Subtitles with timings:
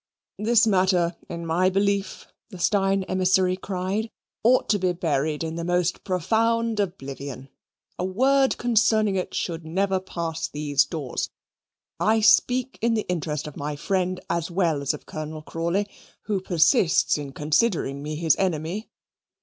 [0.39, 4.09] "This matter, in my belief," the Steyne emissary cried,
[4.43, 7.49] "ought to be buried in the most profound oblivion.
[7.99, 11.29] A word concerning it should never pass these doors.
[11.99, 15.87] I speak in the interest of my friend, as well as of Colonel Crawley,
[16.23, 18.89] who persists in considering me his enemy."